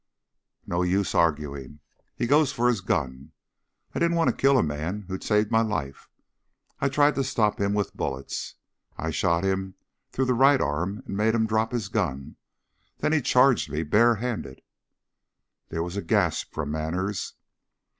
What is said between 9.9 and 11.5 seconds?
through the right arm and made him